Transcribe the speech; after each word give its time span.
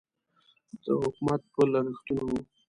د 0.83 0.85
حکومت 1.01 1.41
په 1.53 1.61
لګښتونو 1.71 2.23
و. 2.39 2.43